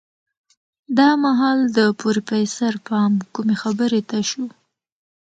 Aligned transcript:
دا 0.97 1.09
مهال 1.23 1.59
د 1.77 1.79
پروفيسر 1.99 2.73
پام 2.87 3.13
کومې 3.33 3.55
خبرې 3.63 4.01
ته 4.09 4.17
شو. 4.29 4.45